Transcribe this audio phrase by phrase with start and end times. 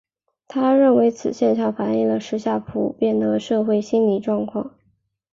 [0.47, 4.63] 他认为此现象反映了时下普遍的社会心理状态。